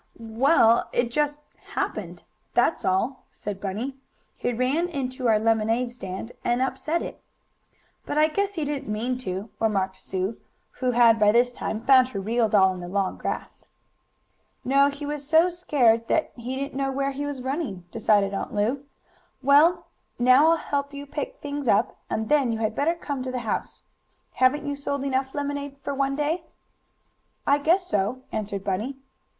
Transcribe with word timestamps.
"Well, 0.17 0.89
it 0.91 1.11
just 1.11 1.41
happened 1.75 2.23
that's 2.55 2.83
all," 2.83 3.25
said 3.29 3.61
Bunny. 3.61 3.97
"He 4.35 4.51
ran 4.51 4.89
into 4.89 5.27
our 5.27 5.37
lemonade 5.37 5.91
stand, 5.91 6.31
and 6.43 6.59
upset 6.59 7.03
it." 7.03 7.21
"But 8.07 8.17
I 8.17 8.25
guess 8.27 8.55
he 8.55 8.65
didn't 8.65 8.89
mean 8.91 9.19
to," 9.19 9.51
remarked 9.59 9.97
Sue, 9.97 10.37
who 10.79 10.89
had, 10.89 11.19
by 11.19 11.31
this 11.31 11.51
time, 11.51 11.85
found 11.85 12.07
her 12.07 12.19
real 12.19 12.49
doll 12.49 12.73
in 12.73 12.79
the 12.79 12.87
long 12.87 13.15
grass. 13.15 13.67
"No, 14.65 14.87
he 14.89 15.05
was 15.05 15.27
so 15.29 15.51
scared 15.51 16.07
that 16.07 16.31
he 16.35 16.55
didn't 16.55 16.73
know 16.73 16.91
where 16.91 17.11
he 17.11 17.27
was 17.27 17.43
running," 17.43 17.85
decided 17.91 18.33
Aunt 18.33 18.55
Lu. 18.55 18.83
"Well, 19.43 19.85
now 20.17 20.49
I'll 20.49 20.57
help 20.57 20.95
you 20.95 21.05
pick 21.05 21.35
things 21.35 21.67
up, 21.67 21.95
and 22.09 22.27
then 22.27 22.51
you 22.51 22.57
had 22.57 22.73
better 22.75 22.95
come 22.95 23.21
to 23.21 23.31
the 23.31 23.41
house. 23.45 23.83
Haven't 24.33 24.65
you 24.67 24.75
sold 24.75 25.03
enough 25.03 25.35
lemonade 25.35 25.77
for 25.83 25.93
one 25.93 26.15
day?" 26.15 26.43
"I 27.45 27.59
guess 27.59 27.85
so," 27.85 28.23
answered 28.31 28.63
Bunny. 28.63 28.97